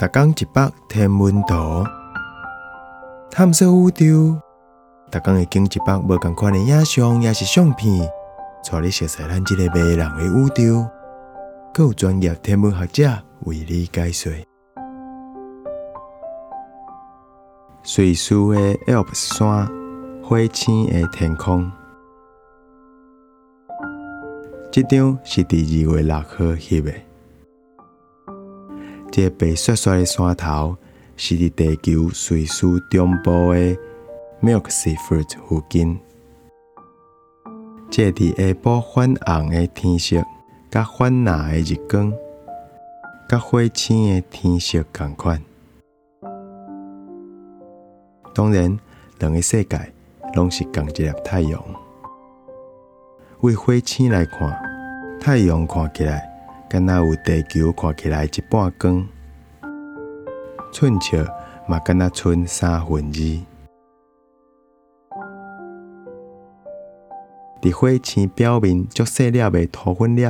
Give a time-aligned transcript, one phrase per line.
[0.00, 1.84] 逐工一百天文图，
[3.30, 4.40] 探索宇宙。
[5.10, 8.08] 逐工会经一百无共款的影像，也是相片，
[8.64, 10.88] 带你熟悉咱这个迷人的宇宙。
[11.74, 13.10] 更有专业天文学者
[13.40, 14.32] 为你解说。
[17.94, 19.68] 瑞士的 Alps 山，
[20.24, 21.70] 火星的天空。
[24.72, 26.90] 这张是伫二月六号翕的。
[29.12, 30.76] 这白雪雪的山头，
[31.16, 33.76] 是伫地球瑞士中部的
[34.40, 35.98] Milksford 附近。
[37.90, 40.24] 这伫下晡泛红的天色，
[40.70, 42.12] 甲泛蓝的日光，
[43.28, 45.42] 甲火星的天色同款。
[48.32, 48.78] 当然，
[49.18, 49.92] 两个世界
[50.34, 51.60] 拢是同一粒太阳。
[53.40, 54.56] 为火星来看，
[55.20, 56.29] 太阳看起来。
[56.70, 59.04] 敢若有地球看起来一半光，
[60.72, 61.26] 寸尺
[61.66, 63.20] 嘛敢若剩三分二。
[67.60, 70.22] 伫火星表面足细粒的土粉粒，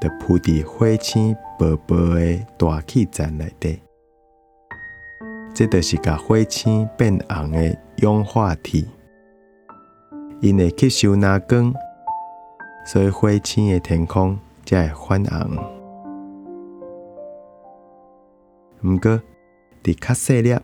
[0.00, 3.82] 就铺伫火星薄薄的大气层内底。
[5.52, 8.84] 这就是甲火星变红的氧化铁，
[10.40, 11.74] 因会吸收蓝光，
[12.86, 14.38] 所以火星的天空。
[14.68, 15.56] 才会泛红。
[18.84, 19.18] 毋过，
[19.82, 20.54] 伫较细粒、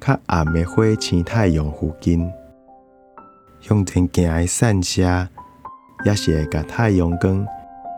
[0.00, 2.32] 较暗的火星太阳附近，
[3.60, 5.28] 向前行的散射，
[6.06, 7.46] 也是会甲太阳光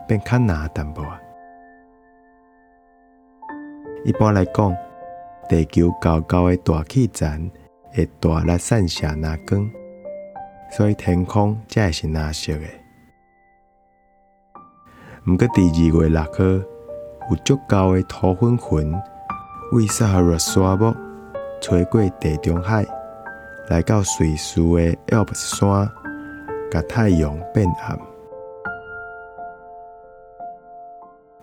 [0.05, 1.01] 变较蓝淡薄。
[4.03, 4.75] 一般来讲，
[5.47, 7.49] 地球高高的大气层
[7.93, 9.71] 会大力散射蓝光，
[10.69, 12.84] 所以天空才会是蓝色的。
[15.27, 16.43] 毋过，第二月六号
[17.31, 18.95] 有足够的土粉云
[19.71, 20.95] 为撒哈拉沙漠
[21.59, 22.85] 吹过地中海，
[23.67, 25.89] 来到瑞士的 Alps 山，
[26.69, 27.99] 甲太阳变暗，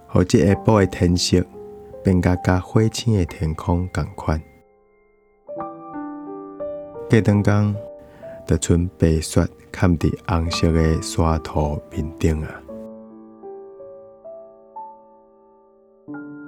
[0.06, 1.44] 或者下晡的天色
[2.04, 4.40] 变甲甲火星的天空共款。
[7.10, 7.74] 过灯光，
[8.46, 12.62] 就剩白雪嵌伫红色的沙土面顶啊。
[16.12, 16.41] thank you.